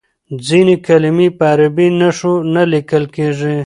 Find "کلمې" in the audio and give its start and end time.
0.87-1.27